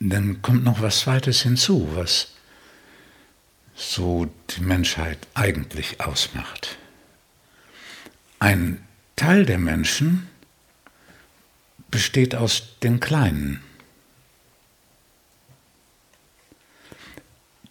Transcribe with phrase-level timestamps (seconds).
[0.00, 2.32] dann kommt noch was Zweites hinzu, was
[3.74, 6.78] so die Menschheit eigentlich ausmacht.
[8.38, 8.86] Ein
[9.16, 10.28] Teil der Menschen
[11.90, 13.62] besteht aus den Kleinen.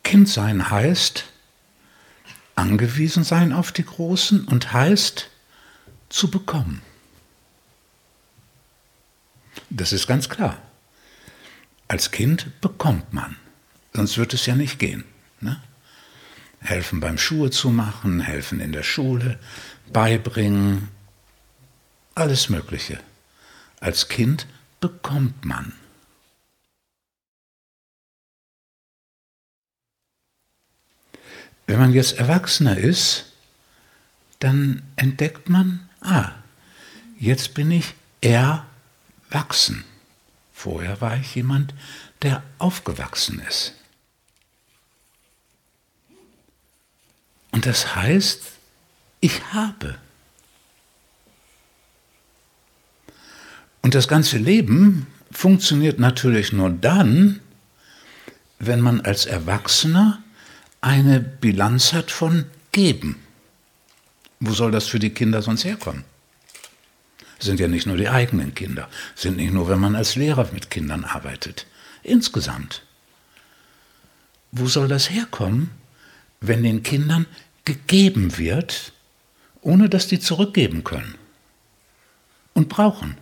[0.04, 1.26] Kind sein heißt
[2.60, 5.30] angewiesen sein auf die Großen und heißt
[6.10, 6.82] zu bekommen.
[9.70, 10.62] Das ist ganz klar.
[11.90, 13.36] Als Kind bekommt man,
[13.94, 15.06] sonst wird es ja nicht gehen.
[15.42, 15.60] Ne?
[16.60, 19.40] Helfen beim Schuhe zu machen, helfen in der Schule,
[19.92, 20.90] beibringen,
[22.14, 23.00] alles Mögliche.
[23.80, 24.46] Als Kind
[24.80, 25.74] bekommt man.
[31.66, 33.34] Wenn man jetzt Erwachsener ist,
[34.38, 36.34] dann entdeckt man, ah,
[37.18, 39.86] jetzt bin ich erwachsen.
[40.60, 41.74] Vorher war ich jemand,
[42.22, 43.76] der aufgewachsen ist.
[47.52, 48.42] Und das heißt,
[49.22, 49.98] ich habe.
[53.82, 57.40] Und das ganze Leben funktioniert natürlich nur dann,
[58.60, 60.22] wenn man als Erwachsener
[60.82, 63.16] eine Bilanz hat von Geben.
[64.42, 66.04] Wo soll das für die Kinder sonst herkommen?
[67.40, 70.70] Sind ja nicht nur die eigenen Kinder, sind nicht nur, wenn man als Lehrer mit
[70.70, 71.66] Kindern arbeitet.
[72.04, 72.84] Insgesamt.
[74.52, 75.72] Wo soll das herkommen,
[76.42, 77.26] wenn den Kindern
[77.66, 78.94] gegeben wird,
[79.62, 81.16] ohne dass die zurückgeben können
[82.54, 83.18] und brauchen?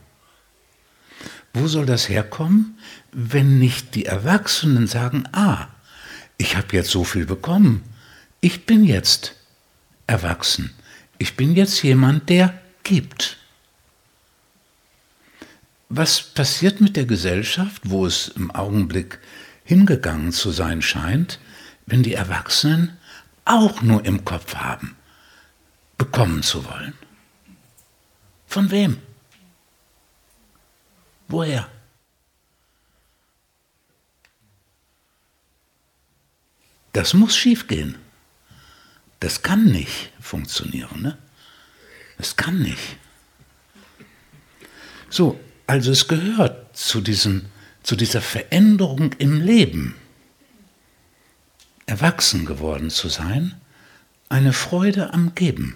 [1.53, 2.77] Wo soll das herkommen,
[3.11, 5.67] wenn nicht die Erwachsenen sagen, ah,
[6.37, 7.83] ich habe jetzt so viel bekommen,
[8.41, 9.35] ich bin jetzt
[10.05, 10.73] erwachsen,
[11.17, 12.53] ich bin jetzt jemand, der
[12.83, 13.37] gibt.
[15.89, 19.19] Was passiert mit der Gesellschaft, wo es im Augenblick
[19.63, 21.39] hingegangen zu sein scheint,
[21.85, 22.97] wenn die Erwachsenen
[23.45, 24.97] auch nur im Kopf haben,
[25.97, 26.93] bekommen zu wollen?
[28.47, 28.97] Von wem?
[31.29, 31.69] Woher?
[36.91, 37.95] Das muss schiefgehen.
[39.19, 41.01] Das kann nicht funktionieren.
[41.01, 41.17] Ne?
[42.17, 42.97] Das kann nicht.
[45.09, 47.45] So, also es gehört zu, diesem,
[47.83, 49.95] zu dieser Veränderung im Leben,
[51.85, 53.55] erwachsen geworden zu sein,
[54.29, 55.75] eine Freude am Geben.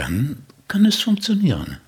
[0.00, 1.78] dann kann es funktionieren.